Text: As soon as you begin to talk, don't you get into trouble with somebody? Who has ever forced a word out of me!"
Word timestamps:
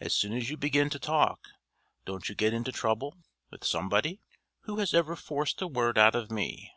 As 0.00 0.14
soon 0.14 0.34
as 0.34 0.50
you 0.50 0.58
begin 0.58 0.90
to 0.90 0.98
talk, 0.98 1.40
don't 2.04 2.28
you 2.28 2.34
get 2.34 2.52
into 2.52 2.70
trouble 2.72 3.16
with 3.50 3.64
somebody? 3.64 4.20
Who 4.64 4.76
has 4.80 4.92
ever 4.92 5.16
forced 5.16 5.62
a 5.62 5.66
word 5.66 5.96
out 5.96 6.14
of 6.14 6.30
me!" 6.30 6.74